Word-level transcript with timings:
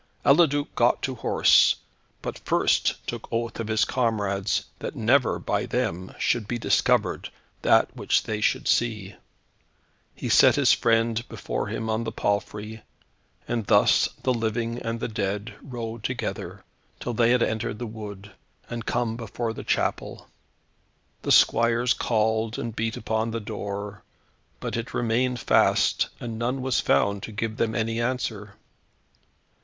Eliduc 0.25 0.73
got 0.73 0.99
to 1.03 1.13
horse, 1.13 1.75
but 2.23 2.39
first 2.39 3.05
took 3.05 3.31
oath 3.31 3.59
of 3.59 3.67
his 3.67 3.85
comrades 3.85 4.65
that 4.79 4.95
never, 4.95 5.37
by 5.37 5.67
them, 5.67 6.11
should 6.17 6.47
be 6.47 6.57
discovered, 6.57 7.29
that 7.61 7.95
which 7.95 8.23
they 8.23 8.41
should 8.41 8.67
see. 8.67 9.13
He 10.15 10.27
set 10.27 10.55
his 10.55 10.73
friend 10.73 11.23
before 11.29 11.67
him 11.67 11.87
on 11.87 12.03
the 12.03 12.11
palfrey, 12.11 12.81
and 13.47 13.67
thus 13.67 14.09
the 14.23 14.33
living 14.33 14.79
and 14.79 14.99
the 14.99 15.07
dead 15.07 15.53
rode 15.61 16.03
together, 16.03 16.63
till 16.99 17.13
they 17.13 17.29
had 17.29 17.43
entered 17.43 17.77
the 17.77 17.85
wood, 17.85 18.31
and 18.71 18.87
come 18.87 19.15
before 19.15 19.53
the 19.53 19.63
chapel. 19.63 20.27
The 21.21 21.31
squires 21.31 21.93
called 21.93 22.57
and 22.57 22.75
beat 22.75 22.97
upon 22.97 23.29
the 23.29 23.39
door, 23.39 24.01
but 24.59 24.75
it 24.75 24.95
remained 24.95 25.39
fast, 25.39 26.09
and 26.19 26.39
none 26.39 26.63
was 26.63 26.79
found 26.79 27.21
to 27.21 27.31
give 27.31 27.57
them 27.57 27.75
any 27.75 28.01
answer. 28.01 28.55